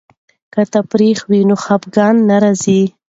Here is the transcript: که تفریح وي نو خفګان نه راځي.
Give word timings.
که 0.53 0.61
تفریح 0.73 1.17
وي 1.29 1.41
نو 1.49 1.55
خفګان 1.63 2.15
نه 2.29 2.37
راځي. 2.43 2.81